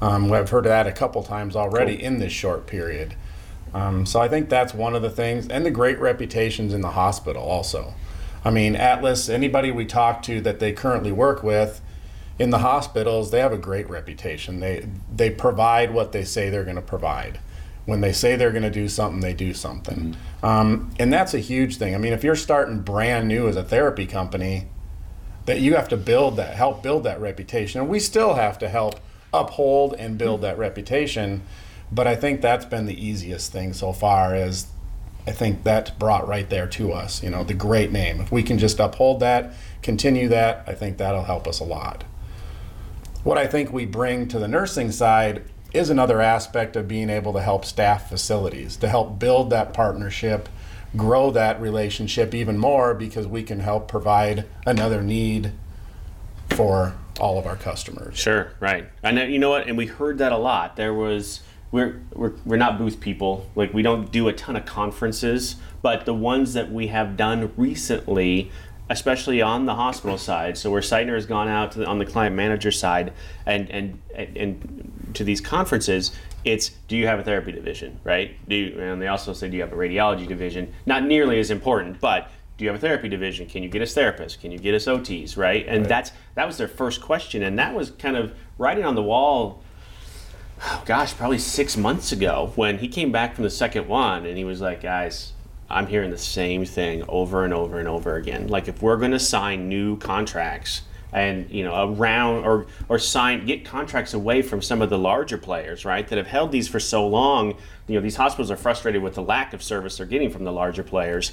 Um, 0.00 0.32
I've 0.32 0.50
heard 0.50 0.64
that 0.64 0.86
a 0.86 0.92
couple 0.92 1.22
times 1.24 1.56
already 1.56 2.00
in 2.00 2.18
this 2.20 2.32
short 2.32 2.66
period. 2.66 3.14
Um, 3.74 4.06
so 4.06 4.20
I 4.20 4.28
think 4.28 4.48
that's 4.48 4.72
one 4.72 4.94
of 4.94 5.02
the 5.02 5.10
things, 5.10 5.48
and 5.48 5.66
the 5.66 5.70
great 5.70 5.98
reputations 5.98 6.72
in 6.72 6.80
the 6.80 6.92
hospital 6.92 7.42
also. 7.42 7.94
I 8.44 8.50
mean, 8.50 8.76
Atlas, 8.76 9.28
anybody 9.28 9.72
we 9.72 9.84
talk 9.84 10.22
to 10.22 10.40
that 10.42 10.60
they 10.60 10.72
currently 10.72 11.12
work 11.12 11.42
with 11.42 11.82
in 12.38 12.50
the 12.50 12.58
hospitals, 12.58 13.30
they 13.30 13.40
have 13.40 13.52
a 13.52 13.58
great 13.58 13.88
reputation. 13.90 14.60
They 14.60 14.88
they 15.14 15.30
provide 15.30 15.92
what 15.92 16.12
they 16.12 16.24
say 16.24 16.50
they're 16.50 16.64
going 16.64 16.76
to 16.76 16.82
provide. 16.82 17.40
When 17.84 18.00
they 18.02 18.12
say 18.12 18.36
they're 18.36 18.52
going 18.52 18.64
to 18.64 18.70
do 18.70 18.86
something, 18.86 19.20
they 19.20 19.32
do 19.32 19.54
something, 19.54 20.14
um, 20.42 20.90
and 20.98 21.10
that's 21.12 21.32
a 21.32 21.38
huge 21.38 21.78
thing. 21.78 21.94
I 21.94 21.98
mean, 21.98 22.12
if 22.12 22.22
you're 22.22 22.36
starting 22.36 22.80
brand 22.80 23.28
new 23.28 23.48
as 23.48 23.56
a 23.56 23.64
therapy 23.64 24.04
company, 24.04 24.68
that 25.46 25.60
you 25.60 25.74
have 25.74 25.88
to 25.88 25.96
build 25.96 26.36
that, 26.36 26.54
help 26.54 26.82
build 26.82 27.04
that 27.04 27.18
reputation, 27.18 27.80
and 27.80 27.88
we 27.88 27.98
still 27.98 28.34
have 28.34 28.58
to 28.58 28.68
help 28.68 29.00
uphold 29.32 29.94
and 29.94 30.18
build 30.18 30.42
that 30.42 30.58
reputation. 30.58 31.42
But 31.90 32.06
I 32.06 32.14
think 32.14 32.42
that's 32.42 32.66
been 32.66 32.84
the 32.84 33.06
easiest 33.06 33.50
thing 33.50 33.72
so 33.72 33.94
far. 33.94 34.34
Is 34.34 34.66
I 35.26 35.32
think 35.32 35.64
that's 35.64 35.90
brought 35.90 36.28
right 36.28 36.48
there 36.48 36.66
to 36.66 36.92
us. 36.92 37.22
You 37.22 37.30
know, 37.30 37.42
the 37.42 37.54
great 37.54 37.90
name. 37.90 38.20
If 38.20 38.30
we 38.30 38.42
can 38.42 38.58
just 38.58 38.78
uphold 38.78 39.20
that, 39.20 39.54
continue 39.82 40.28
that, 40.28 40.64
I 40.66 40.74
think 40.74 40.98
that'll 40.98 41.24
help 41.24 41.48
us 41.48 41.58
a 41.60 41.64
lot. 41.64 42.04
What 43.24 43.36
I 43.38 43.46
think 43.46 43.72
we 43.72 43.84
bring 43.84 44.28
to 44.28 44.38
the 44.38 44.48
nursing 44.48 44.92
side 44.92 45.42
is 45.72 45.90
another 45.90 46.20
aspect 46.20 46.76
of 46.76 46.88
being 46.88 47.10
able 47.10 47.32
to 47.34 47.40
help 47.40 47.64
staff 47.64 48.08
facilities, 48.08 48.76
to 48.76 48.88
help 48.88 49.18
build 49.18 49.50
that 49.50 49.74
partnership, 49.74 50.48
grow 50.96 51.30
that 51.32 51.60
relationship 51.60 52.34
even 52.34 52.56
more 52.56 52.94
because 52.94 53.26
we 53.26 53.42
can 53.42 53.60
help 53.60 53.88
provide 53.88 54.46
another 54.64 55.02
need 55.02 55.52
for 56.50 56.94
all 57.20 57.38
of 57.38 57.46
our 57.46 57.56
customers. 57.56 58.16
Sure, 58.16 58.52
right. 58.60 58.88
Know. 59.04 59.24
You 59.24 59.38
know 59.38 59.50
what? 59.50 59.66
And 59.66 59.76
we 59.76 59.86
heard 59.86 60.18
that 60.18 60.32
a 60.32 60.38
lot. 60.38 60.76
There 60.76 60.94
was 60.94 61.40
we're, 61.70 62.00
we're 62.14 62.32
we're 62.44 62.56
not 62.56 62.78
booth 62.78 63.00
people. 63.00 63.50
Like 63.54 63.74
we 63.74 63.82
don't 63.82 64.10
do 64.10 64.28
a 64.28 64.32
ton 64.32 64.56
of 64.56 64.64
conferences, 64.64 65.56
but 65.82 66.06
the 66.06 66.14
ones 66.14 66.54
that 66.54 66.72
we 66.72 66.86
have 66.86 67.16
done 67.16 67.52
recently, 67.56 68.50
especially 68.90 69.42
on 69.42 69.66
the 69.66 69.74
hospital 69.74 70.18
side. 70.18 70.56
So 70.56 70.70
where 70.70 70.80
Seidner 70.80 71.14
has 71.14 71.26
gone 71.26 71.48
out 71.48 71.72
to 71.72 71.80
the, 71.80 71.86
on 71.86 71.98
the 71.98 72.06
client 72.06 72.34
manager 72.34 72.70
side 72.70 73.12
and 73.46 73.70
and 73.70 74.00
and, 74.14 74.36
and 74.36 75.10
to 75.14 75.24
these 75.24 75.40
conferences, 75.40 76.12
it's 76.44 76.70
do 76.88 76.96
you 76.96 77.06
have 77.06 77.18
a 77.18 77.22
therapy 77.22 77.52
division, 77.52 77.98
right? 78.04 78.36
Do 78.48 78.56
you, 78.56 78.80
and 78.80 79.00
they 79.00 79.08
also 79.08 79.32
say 79.32 79.48
do 79.48 79.56
you 79.56 79.62
have 79.62 79.72
a 79.72 79.76
radiology 79.76 80.26
division? 80.26 80.72
Not 80.86 81.04
nearly 81.04 81.38
as 81.38 81.50
important, 81.50 82.00
but 82.00 82.30
do 82.56 82.64
you 82.64 82.70
have 82.70 82.76
a 82.76 82.80
therapy 82.80 83.08
division? 83.08 83.46
Can 83.46 83.62
you 83.62 83.68
get 83.68 83.82
us 83.82 83.94
therapists? 83.94 84.38
Can 84.38 84.50
you 84.50 84.58
get 84.58 84.74
us 84.74 84.86
OTs, 84.86 85.36
right? 85.36 85.64
And 85.68 85.86
that's 85.86 86.12
that 86.34 86.46
was 86.46 86.58
their 86.58 86.68
first 86.68 87.00
question, 87.00 87.42
and 87.42 87.58
that 87.58 87.74
was 87.74 87.90
kind 87.92 88.16
of 88.16 88.34
writing 88.58 88.84
on 88.84 88.94
the 88.94 89.02
wall. 89.02 89.62
Oh 90.60 90.82
gosh, 90.84 91.14
probably 91.14 91.38
six 91.38 91.76
months 91.76 92.10
ago 92.10 92.52
when 92.56 92.78
he 92.78 92.88
came 92.88 93.12
back 93.12 93.36
from 93.36 93.44
the 93.44 93.50
second 93.50 93.86
one, 93.86 94.26
and 94.26 94.36
he 94.36 94.42
was 94.42 94.60
like, 94.60 94.82
"Guys, 94.82 95.34
I'm 95.70 95.86
hearing 95.86 96.10
the 96.10 96.18
same 96.18 96.64
thing 96.64 97.04
over 97.08 97.44
and 97.44 97.52
over 97.52 97.78
and 97.78 97.88
over 97.88 98.16
again. 98.16 98.48
Like 98.48 98.68
if 98.68 98.82
we're 98.82 98.96
going 98.96 99.12
to 99.12 99.18
sign 99.18 99.68
new 99.68 99.96
contracts." 99.96 100.82
And 101.10 101.50
you 101.50 101.64
know, 101.64 101.94
around 101.94 102.44
or 102.44 102.66
or 102.90 102.98
sign 102.98 103.46
get 103.46 103.64
contracts 103.64 104.12
away 104.12 104.42
from 104.42 104.60
some 104.60 104.82
of 104.82 104.90
the 104.90 104.98
larger 104.98 105.38
players, 105.38 105.86
right? 105.86 106.06
That 106.06 106.18
have 106.18 106.26
held 106.26 106.52
these 106.52 106.68
for 106.68 106.78
so 106.78 107.08
long. 107.08 107.54
You 107.86 107.94
know, 107.94 108.02
these 108.02 108.16
hospitals 108.16 108.50
are 108.50 108.58
frustrated 108.58 109.02
with 109.02 109.14
the 109.14 109.22
lack 109.22 109.54
of 109.54 109.62
service 109.62 109.96
they're 109.96 110.06
getting 110.06 110.28
from 110.28 110.44
the 110.44 110.52
larger 110.52 110.82
players 110.82 111.32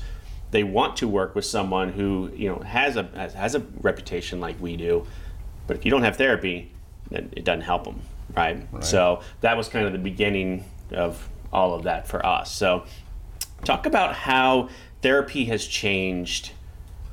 they 0.51 0.63
want 0.63 0.95
to 0.95 1.07
work 1.07 1.35
with 1.35 1.43
someone 1.45 1.89
who 1.91 2.31
you 2.33 2.49
know 2.49 2.59
has 2.59 2.95
a 2.95 3.03
has, 3.15 3.33
has 3.33 3.55
a 3.55 3.59
reputation 3.81 4.39
like 4.39 4.59
we 4.61 4.77
do 4.77 5.05
but 5.67 5.75
if 5.75 5.83
you 5.83 5.91
don't 5.91 6.03
have 6.03 6.15
therapy 6.15 6.71
then 7.11 7.29
it 7.35 7.43
doesn't 7.43 7.61
help 7.61 7.83
them 7.83 8.01
right? 8.35 8.65
so 8.83 9.21
that 9.41 9.57
was 9.57 9.67
kind 9.67 9.85
of 9.85 9.91
the 9.91 9.99
beginning 9.99 10.63
of 10.91 11.29
all 11.51 11.73
of 11.73 11.83
that 11.83 12.07
for 12.07 12.25
us 12.25 12.51
so 12.51 12.85
talk 13.63 13.85
about 13.85 14.15
how 14.15 14.69
therapy 15.01 15.45
has 15.45 15.65
changed 15.65 16.51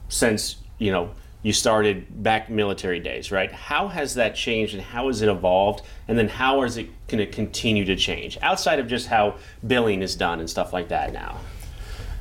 since 0.09 0.57
you 0.79 0.91
know 0.93 1.11
you 1.43 1.53
started 1.53 2.23
back 2.23 2.49
military 2.51 3.01
days 3.01 3.33
right 3.33 3.53
how 3.53 3.89
has 3.89 4.15
that 4.15 4.35
changed 4.35 4.75
and 4.75 4.83
how 4.83 5.07
has 5.09 5.23
it 5.23 5.29
evolved 5.29 5.83
and 6.09 6.19
then 6.19 6.29
how 6.29 6.63
is 6.63 6.77
it 6.77 6.89
going 7.09 7.19
to 7.19 7.27
continue 7.27 7.85
to 7.85 7.97
change 7.97 8.39
outside 8.43 8.79
of 8.79 8.87
just 8.87 9.07
how 9.07 9.35
billing 9.67 10.03
is 10.03 10.15
done 10.15 10.41
and 10.41 10.49
stuff 10.49 10.73
like 10.73 10.89
that 10.89 11.13
now 11.13 11.39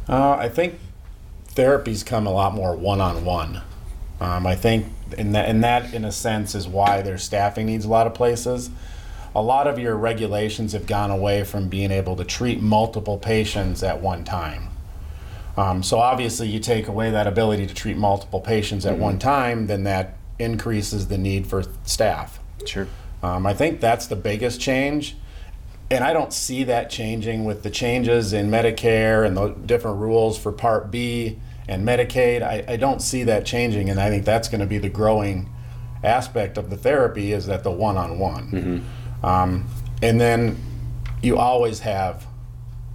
Uh, 0.10 0.32
I 0.32 0.50
think 0.50 0.80
therapy's 1.50 2.04
come 2.04 2.26
a 2.28 2.32
lot 2.32 2.54
more 2.54 2.76
one-on-one. 2.76 3.62
Um, 4.20 4.46
I 4.48 4.56
think, 4.56 4.88
and 5.18 5.34
that, 5.36 5.50
in 5.50 5.62
that, 5.62 5.94
in 5.94 6.06
a 6.06 6.12
sense, 6.12 6.56
is 6.56 6.68
why 6.68 7.02
their 7.02 7.18
staffing 7.18 7.66
needs 7.66 7.86
a 7.86 7.90
lot 7.90 8.08
of 8.08 8.14
places. 8.14 8.70
A 9.34 9.42
lot 9.42 9.68
of 9.68 9.80
your 9.80 9.96
regulations 9.96 10.74
have 10.74 10.86
gone 10.86 11.10
away 11.10 11.44
from 11.44 11.70
being 11.70 11.92
able 11.92 12.16
to 12.18 12.24
treat 12.24 12.62
multiple 12.62 13.18
patients 13.18 13.82
at 13.82 14.02
one 14.02 14.24
time. 14.24 14.70
Um, 15.58 15.84
so 15.84 16.00
obviously, 16.00 16.48
you 16.48 16.60
take 16.60 16.88
away 16.88 17.12
that 17.12 17.28
ability 17.28 17.68
to 17.68 17.74
treat 17.74 17.98
multiple 17.98 18.42
patients 18.42 18.86
at 18.86 18.98
one 18.98 19.20
time, 19.20 19.68
then 19.68 19.84
that 19.84 20.18
increases 20.40 21.08
the 21.08 21.18
need 21.18 21.48
for 21.48 21.64
staff. 21.84 22.40
sure 22.66 22.88
Um, 23.22 23.46
I 23.46 23.54
think 23.54 23.80
that's 23.80 24.08
the 24.08 24.16
biggest 24.16 24.60
change. 24.60 25.16
And 25.90 26.04
I 26.06 26.14
don't 26.14 26.32
see 26.32 26.64
that 26.64 26.90
changing 26.90 27.44
with 27.44 27.64
the 27.64 27.70
changes 27.70 28.32
in 28.32 28.50
Medicare 28.50 29.28
and 29.28 29.36
the 29.36 29.50
different 29.50 30.00
rules 30.00 30.38
for 30.38 30.52
Part 30.54 30.90
B 30.90 31.38
and 31.68 31.86
Medicaid. 31.86 32.42
I, 32.42 32.64
I 32.68 32.78
don't 32.78 33.02
see 33.02 33.24
that 33.26 33.46
changing. 33.46 33.90
And 33.90 34.00
I 34.00 34.10
think 34.10 34.24
that's 34.24 34.48
going 34.48 34.62
to 34.62 34.68
be 34.68 34.78
the 34.78 34.90
growing 34.90 35.50
aspect 36.04 36.58
of 36.58 36.70
the 36.70 36.78
therapy 36.78 37.34
is 37.34 37.46
that 37.48 37.64
the 37.64 37.72
one 37.72 37.98
on 37.98 38.20
one. 38.20 38.86
And 39.24 40.20
then 40.20 40.58
you 41.22 41.38
always 41.38 41.80
have 41.80 42.26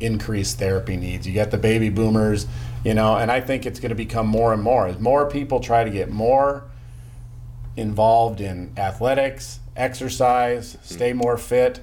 increased 0.00 0.58
therapy 0.58 0.96
needs. 0.96 1.26
You 1.26 1.34
got 1.34 1.50
the 1.50 1.58
baby 1.58 1.88
boomers, 1.88 2.46
you 2.84 2.94
know, 2.94 3.16
and 3.16 3.30
I 3.30 3.40
think 3.40 3.66
it's 3.66 3.80
going 3.80 3.90
to 3.90 3.96
become 3.96 4.26
more 4.26 4.52
and 4.52 4.62
more 4.62 4.86
as 4.86 4.98
more 4.98 5.28
people 5.28 5.60
try 5.60 5.84
to 5.84 5.90
get 5.90 6.10
more 6.10 6.64
involved 7.76 8.40
in 8.40 8.72
athletics, 8.76 9.60
exercise, 9.76 10.76
stay 10.82 11.12
more 11.12 11.36
fit. 11.36 11.80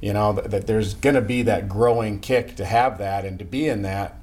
You 0.00 0.12
know, 0.12 0.34
that, 0.34 0.50
that 0.50 0.66
there's 0.66 0.94
going 0.94 1.14
to 1.14 1.22
be 1.22 1.42
that 1.42 1.68
growing 1.68 2.20
kick 2.20 2.56
to 2.56 2.64
have 2.64 2.98
that 2.98 3.24
and 3.24 3.38
to 3.38 3.44
be 3.44 3.66
in 3.68 3.82
that. 3.82 4.16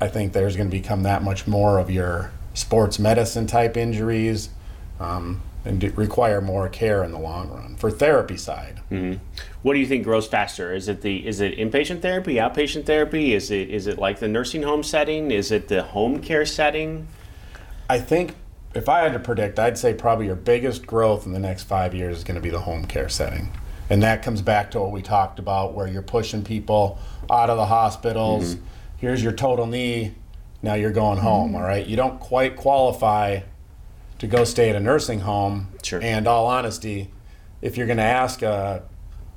I 0.00 0.08
think 0.08 0.32
there's 0.32 0.56
going 0.56 0.68
to 0.68 0.76
become 0.76 1.04
that 1.04 1.22
much 1.22 1.46
more 1.46 1.78
of 1.78 1.90
your 1.90 2.32
sports 2.54 2.98
medicine 2.98 3.46
type 3.46 3.76
injuries 3.76 4.50
um, 4.98 5.40
and 5.64 5.96
require 5.96 6.40
more 6.40 6.68
care 6.68 7.04
in 7.04 7.12
the 7.12 7.18
long 7.18 7.48
run 7.50 7.76
for 7.76 7.90
therapy 7.90 8.36
side. 8.36 8.80
Mm-hmm. 8.90 9.22
What 9.62 9.74
do 9.74 9.78
you 9.78 9.86
think 9.86 10.04
grows 10.04 10.26
faster? 10.26 10.74
Is 10.74 10.88
it 10.88 11.02
the 11.02 11.26
is 11.26 11.40
it 11.40 11.56
inpatient 11.56 12.02
therapy, 12.02 12.34
outpatient 12.34 12.84
therapy? 12.84 13.34
Is 13.34 13.50
it 13.50 13.70
is 13.70 13.86
it 13.86 13.98
like 13.98 14.18
the 14.18 14.28
nursing 14.28 14.62
home 14.62 14.82
setting? 14.82 15.30
Is 15.30 15.52
it 15.52 15.68
the 15.68 15.82
home 15.82 16.20
care 16.20 16.44
setting? 16.44 17.06
I 17.88 18.00
think 18.00 18.34
if 18.74 18.88
I 18.88 19.00
had 19.00 19.12
to 19.12 19.18
predict, 19.18 19.58
I'd 19.58 19.78
say 19.78 19.94
probably 19.94 20.26
your 20.26 20.36
biggest 20.36 20.86
growth 20.86 21.26
in 21.26 21.32
the 21.32 21.38
next 21.38 21.64
five 21.64 21.94
years 21.94 22.18
is 22.18 22.24
going 22.24 22.36
to 22.36 22.40
be 22.40 22.50
the 22.50 22.60
home 22.60 22.86
care 22.86 23.08
setting. 23.08 23.52
And 23.90 24.02
that 24.02 24.22
comes 24.22 24.40
back 24.40 24.70
to 24.70 24.80
what 24.80 24.92
we 24.92 25.02
talked 25.02 25.38
about, 25.38 25.74
where 25.74 25.86
you're 25.86 26.00
pushing 26.02 26.42
people 26.42 26.98
out 27.30 27.50
of 27.50 27.58
the 27.58 27.66
hospitals. 27.66 28.54
Mm-hmm. 28.54 28.64
Here's 28.96 29.22
your 29.22 29.32
total 29.32 29.66
knee. 29.66 30.14
Now 30.62 30.74
you're 30.74 30.92
going 30.92 31.18
home, 31.18 31.48
mm-hmm. 31.48 31.56
all 31.56 31.62
right? 31.62 31.86
You 31.86 31.96
don't 31.96 32.18
quite 32.18 32.56
qualify 32.56 33.40
to 34.22 34.28
go 34.28 34.44
stay 34.44 34.70
at 34.70 34.76
a 34.76 34.80
nursing 34.80 35.18
home. 35.20 35.66
Sure. 35.82 36.00
And 36.00 36.28
all 36.28 36.46
honesty, 36.46 37.10
if 37.60 37.76
you're 37.76 37.86
going 37.88 37.96
to 37.98 38.04
ask 38.04 38.40
a 38.42 38.84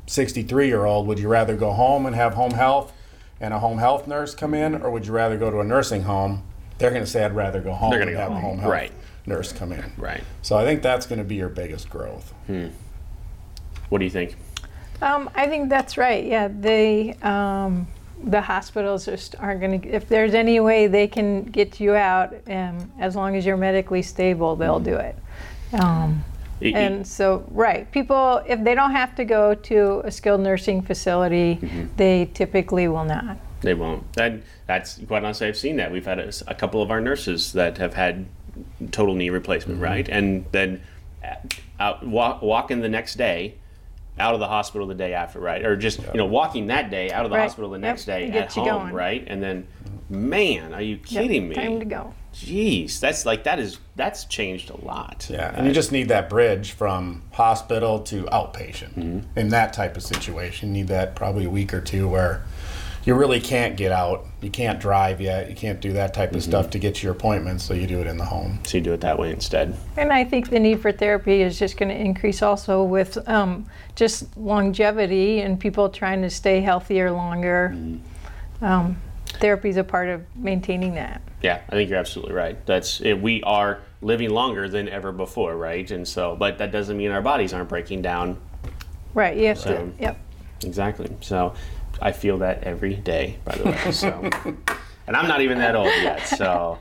63 0.05 0.67
year 0.67 0.85
old, 0.85 1.07
would 1.07 1.17
you 1.17 1.27
rather 1.27 1.55
go 1.55 1.71
home 1.71 2.05
and 2.05 2.15
have 2.15 2.35
home 2.35 2.51
health 2.51 2.93
and 3.41 3.51
a 3.51 3.57
home 3.57 3.79
health 3.79 4.07
nurse 4.07 4.35
come 4.35 4.53
in, 4.53 4.75
or 4.83 4.91
would 4.91 5.07
you 5.07 5.11
rather 5.11 5.37
go 5.37 5.49
to 5.49 5.59
a 5.59 5.63
nursing 5.63 6.03
home? 6.03 6.43
They're 6.77 6.91
going 6.91 7.03
to 7.03 7.09
say, 7.09 7.25
I'd 7.25 7.35
rather 7.35 7.61
go 7.61 7.73
home 7.73 7.89
They're 7.91 8.01
and 8.01 8.11
gonna 8.11 8.27
go 8.27 8.29
have 8.29 8.31
a 8.31 8.35
home. 8.35 8.43
home 8.51 8.59
health 8.59 8.71
Right. 8.71 8.91
nurse 9.25 9.51
come 9.51 9.71
in. 9.71 9.91
Right. 9.97 10.23
So 10.43 10.55
I 10.55 10.63
think 10.65 10.83
that's 10.83 11.07
going 11.07 11.17
to 11.19 11.25
be 11.25 11.35
your 11.35 11.49
biggest 11.49 11.89
growth. 11.89 12.31
Hmm. 12.45 12.67
What 13.89 13.97
do 13.97 14.05
you 14.05 14.11
think? 14.11 14.35
Um, 15.01 15.31
I 15.33 15.47
think 15.47 15.69
that's 15.69 15.97
right. 15.97 16.23
Yeah, 16.23 16.47
they, 16.47 17.15
um, 17.23 17.87
the 18.25 18.41
hospitals 18.41 19.05
just 19.05 19.35
aren't 19.39 19.61
going 19.61 19.81
to. 19.81 19.87
If 19.89 20.07
there's 20.07 20.33
any 20.33 20.59
way 20.59 20.87
they 20.87 21.07
can 21.07 21.43
get 21.43 21.79
you 21.79 21.93
out, 21.95 22.33
um, 22.47 22.91
as 22.99 23.15
long 23.15 23.35
as 23.35 23.45
you're 23.45 23.57
medically 23.57 24.01
stable, 24.01 24.55
they'll 24.55 24.79
do 24.79 24.95
it. 24.95 25.15
Um, 25.73 26.23
Y- 26.61 26.71
y- 26.73 26.79
and 26.79 27.05
so, 27.05 27.43
right, 27.51 27.91
people, 27.91 28.41
if 28.47 28.63
they 28.63 28.75
don't 28.75 28.91
have 28.91 29.13
to 29.15 29.25
go 29.25 29.53
to 29.53 29.99
a 30.05 30.11
skilled 30.11 30.39
nursing 30.41 30.81
facility, 30.81 31.59
they 31.97 32.29
typically 32.33 32.87
will 32.87 33.03
not. 33.03 33.37
They 33.61 33.73
won't. 33.73 34.11
That 34.13 34.39
that's 34.65 34.99
quite 35.07 35.23
honestly, 35.23 35.47
I've 35.47 35.57
seen 35.57 35.75
that. 35.77 35.91
We've 35.91 36.05
had 36.05 36.19
a 36.47 36.55
couple 36.55 36.81
of 36.81 36.91
our 36.91 37.01
nurses 37.01 37.51
that 37.53 37.77
have 37.77 37.93
had 37.95 38.25
total 38.91 39.15
knee 39.15 39.29
replacement, 39.29 39.81
right? 39.81 40.07
And 40.07 40.45
then 40.51 40.81
uh, 41.23 41.35
out, 41.79 42.05
walk, 42.07 42.41
walking 42.41 42.81
the 42.81 42.89
next 42.89 43.15
day 43.15 43.55
out 44.17 44.33
of 44.33 44.39
the 44.39 44.47
hospital 44.47 44.87
the 44.87 44.95
day 44.95 45.13
after, 45.13 45.39
right? 45.39 45.65
Or 45.65 45.75
just 45.75 45.99
you 45.99 46.17
know 46.17 46.25
walking 46.25 46.67
that 46.67 46.89
day 46.89 47.11
out 47.11 47.25
of 47.25 47.31
the 47.31 47.37
Right. 47.37 47.43
hospital 47.43 47.69
the 47.71 47.77
Yep. 47.77 47.81
next 47.81 48.05
day 48.05 48.29
at 48.31 48.51
home, 48.53 48.65
going. 48.65 48.93
right? 48.93 49.23
And 49.27 49.43
then, 49.43 49.67
man, 50.09 50.73
are 50.73 50.81
you 50.81 50.97
kidding 50.97 51.49
me? 51.49 51.55
Time 51.55 51.79
to 51.79 51.85
go. 51.85 52.13
Jeez, 52.33 52.99
that's 52.99 53.25
like 53.25 53.45
that 53.45 53.59
is 53.59 53.79
that's 53.95 54.25
changed 54.25 54.69
a 54.69 54.85
lot. 54.85 55.27
Yeah, 55.29 55.53
and 55.55 55.65
you 55.67 55.73
just 55.73 55.91
need 55.93 56.09
that 56.09 56.29
bridge 56.29 56.73
from 56.73 57.21
hospital 57.31 57.99
to 58.01 58.23
outpatient 58.23 58.93
mm-hmm. 58.95 59.39
in 59.39 59.49
that 59.49 59.71
type 59.71 59.95
of 59.95 60.03
situation. 60.03 60.69
You 60.69 60.81
need 60.81 60.87
that 60.89 61.15
probably 61.15 61.45
a 61.45 61.49
week 61.49 61.73
or 61.73 61.79
two 61.79 62.09
where 62.09 62.43
you 63.05 63.15
really 63.15 63.39
can't 63.39 63.77
get 63.77 63.91
out, 63.91 64.25
you 64.45 64.51
can't 64.51 64.79
drive 64.79 65.19
yet, 65.19 65.49
you 65.49 65.55
can't 65.55 65.81
do 65.81 65.91
that 65.93 66.13
type 66.13 66.35
of 66.35 66.43
stuff 66.43 66.69
to 66.69 66.77
get 66.77 66.93
to 66.95 67.03
your 67.03 67.13
appointments, 67.13 67.63
so 67.63 67.73
you 67.73 67.87
do 67.87 67.99
it 67.99 68.05
in 68.05 68.15
the 68.15 68.23
home. 68.25 68.59
So 68.63 68.77
you 68.77 68.83
do 68.83 68.93
it 68.93 69.01
that 69.01 69.17
way 69.17 69.31
instead. 69.31 69.75
And 69.97 70.13
I 70.13 70.23
think 70.23 70.51
the 70.51 70.59
need 70.59 70.81
for 70.81 70.91
therapy 70.91 71.41
is 71.41 71.57
just 71.57 71.77
going 71.77 71.89
to 71.89 71.99
increase 71.99 72.43
also 72.43 72.83
with 72.83 73.27
um, 73.27 73.65
just 73.95 74.37
longevity 74.37 75.41
and 75.41 75.59
people 75.59 75.89
trying 75.89 76.21
to 76.21 76.29
stay 76.29 76.61
healthier 76.61 77.11
longer. 77.11 77.75
Um, 78.61 79.01
therapy 79.25 79.69
is 79.69 79.77
a 79.77 79.83
part 79.83 80.09
of 80.09 80.23
maintaining 80.35 80.93
that. 80.93 81.23
Yeah, 81.41 81.61
I 81.67 81.71
think 81.71 81.89
you're 81.89 81.99
absolutely 81.99 82.35
right. 82.35 82.63
That's 82.67 83.01
it, 83.01 83.19
we 83.19 83.41
are 83.43 83.81
living 84.03 84.29
longer 84.29 84.69
than 84.69 84.87
ever 84.89 85.11
before, 85.11 85.57
right? 85.57 85.89
And 85.89 86.07
so, 86.07 86.35
but 86.35 86.59
that 86.59 86.71
doesn't 86.71 86.95
mean 86.95 87.09
our 87.09 87.21
bodies 87.23 87.51
aren't 87.51 87.69
breaking 87.69 88.03
down. 88.03 88.39
Right. 89.15 89.35
You 89.35 89.47
have 89.47 89.57
to. 89.57 89.63
So- 89.63 89.93
Yep. 89.99 90.19
Exactly. 90.63 91.09
So, 91.21 91.53
I 92.01 92.11
feel 92.11 92.39
that 92.39 92.63
every 92.63 92.95
day, 92.95 93.37
by 93.45 93.55
the 93.55 93.65
way. 93.65 93.79
So, 93.91 94.29
and 95.07 95.15
I'm 95.15 95.27
not 95.27 95.41
even 95.41 95.59
that 95.59 95.75
old 95.75 95.87
yet. 95.87 96.25
So, 96.27 96.79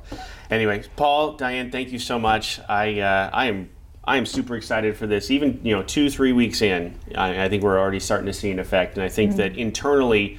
anyway, 0.50 0.82
Paul, 0.96 1.32
Diane, 1.36 1.70
thank 1.70 1.92
you 1.92 1.98
so 1.98 2.18
much. 2.18 2.60
I 2.68 3.00
uh, 3.00 3.30
I 3.32 3.46
am 3.46 3.70
I 4.04 4.16
am 4.16 4.26
super 4.26 4.56
excited 4.56 4.96
for 4.96 5.06
this. 5.06 5.30
Even 5.30 5.60
you 5.62 5.74
know, 5.74 5.82
two 5.82 6.10
three 6.10 6.32
weeks 6.32 6.62
in, 6.62 6.98
I, 7.16 7.44
I 7.44 7.48
think 7.48 7.62
we're 7.62 7.78
already 7.78 8.00
starting 8.00 8.26
to 8.26 8.32
see 8.32 8.50
an 8.50 8.58
effect, 8.58 8.96
and 8.96 9.04
I 9.04 9.08
think 9.08 9.36
that 9.36 9.56
internally, 9.56 10.38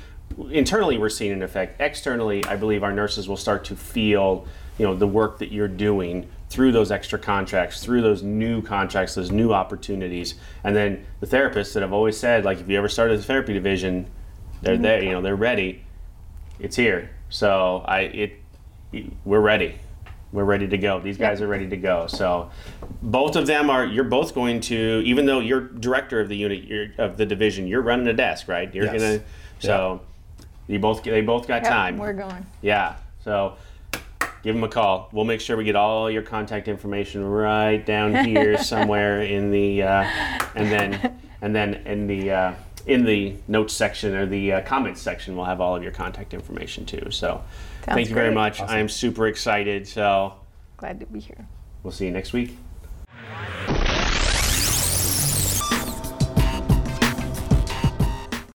internally 0.51 0.98
we're 0.98 1.10
seeing 1.10 1.32
an 1.32 1.44
effect. 1.44 1.79
Externally, 1.79 2.44
I 2.46 2.55
believe 2.55 2.84
our 2.84 2.94
nurses 2.94 3.27
will 3.27 3.38
start 3.38 3.65
to 3.65 3.75
feel 3.75 4.48
you 4.77 4.86
know 4.86 4.96
the 4.96 5.08
work 5.08 5.39
that 5.39 5.51
you're 5.51 5.67
doing 5.67 6.27
through 6.50 6.72
those 6.72 6.91
extra 6.91 7.17
contracts, 7.17 7.84
through 7.84 8.01
those 8.01 8.22
new 8.22 8.62
contracts, 8.62 9.15
those 9.15 9.32
new 9.32 9.51
opportunities, 9.51 10.36
and 10.63 10.75
then 10.75 11.05
the 11.20 11.27
therapists 11.27 11.74
that 11.74 11.82
have 11.82 11.91
always 11.94 12.17
said, 12.17 12.46
like, 12.46 12.60
if 12.60 12.70
you 12.70 12.77
ever 12.77 12.88
started 12.88 13.20
a 13.20 13.24
therapy 13.24 13.53
division, 13.53 14.05
they're 14.62 14.78
there, 14.78 15.04
you 15.04 15.12
know, 15.12 15.22
they're 15.22 15.36
ready. 15.36 15.84
It's 16.60 16.76
here. 16.76 17.10
So 17.30 17.84
I, 17.88 18.00
it, 18.02 18.34
we're 19.24 19.42
ready. 19.42 19.76
We're 20.32 20.44
ready 20.44 20.68
to 20.68 20.78
go. 20.78 21.00
These 21.00 21.18
guys 21.18 21.42
are 21.42 21.48
ready 21.48 21.70
to 21.70 21.78
go. 21.78 22.08
So 22.08 22.50
both 23.02 23.36
of 23.36 23.48
them 23.48 23.70
are. 23.70 23.86
You're 23.86 24.04
both 24.04 24.34
going 24.36 24.60
to, 24.62 25.02
even 25.06 25.26
though 25.26 25.40
you're 25.40 25.62
director 25.62 26.20
of 26.20 26.30
the 26.30 26.36
unit 26.36 26.64
you're, 26.64 26.88
of 26.98 27.18
the 27.18 27.26
division, 27.26 27.68
you're 27.68 27.82
running 27.82 28.08
a 28.08 28.14
desk, 28.14 28.48
right? 28.48 28.74
You're 28.74 28.86
Yes. 28.86 29.02
gonna. 29.02 29.22
So 29.60 30.02
you 30.68 30.80
both 30.80 31.04
they 31.04 31.22
both 31.22 31.48
got 31.48 31.62
Yep, 31.64 31.72
time. 31.72 31.98
We're 31.98 32.14
going. 32.14 32.46
Yeah. 32.62 32.96
So 33.24 33.56
give 34.44 34.56
them 34.56 34.64
a 34.64 34.68
call. 34.70 35.10
We'll 35.14 35.26
make 35.26 35.40
sure 35.42 35.56
we 35.56 35.64
get 35.64 35.76
all 35.76 36.12
your 36.12 36.22
contact 36.22 36.68
information 36.68 37.24
right 37.24 37.84
down 37.86 38.16
here 38.26 38.58
somewhere 38.58 39.22
in 39.22 39.52
the 39.52 39.84
uh, 39.84 40.04
and 40.56 40.70
then 40.72 41.20
and 41.42 41.56
then 41.56 41.76
in 41.86 42.08
the 42.08 42.32
uh, 42.32 42.54
in 42.86 43.04
the 43.06 43.36
notes 43.48 43.74
section 43.74 44.15
or 44.15 44.25
the 44.25 44.54
uh, 44.54 44.62
comments 44.62 45.01
section 45.01 45.36
we'll 45.36 45.46
have 45.46 45.60
all 45.60 45.75
of 45.75 45.82
your 45.84 45.92
contact 45.92 46.34
information 46.34 46.86
too. 46.86 47.10
So 47.10 47.44
thank 47.82 48.10
you 48.10 48.15
very 48.15 48.27
great. 48.27 48.36
much. 48.36 48.62
I 48.62 48.80
am 48.80 48.89
super 48.89 49.27
excited. 49.27 49.88
So 49.88 50.34
Glad 50.77 51.00
to 51.00 51.06
be 51.06 51.20
here. 51.20 51.48
we'll 51.84 51.92
see 51.94 52.06
you 52.06 52.12
next 52.12 52.34
week. 52.34 52.58